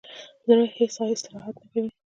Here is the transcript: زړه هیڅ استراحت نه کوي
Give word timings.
زړه 0.45 0.65
هیڅ 0.77 0.95
استراحت 1.13 1.55
نه 1.61 1.65
کوي 1.71 1.83